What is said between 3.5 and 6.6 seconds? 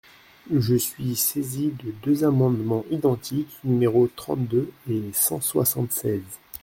numéros trente-deux et cent soixante-seize.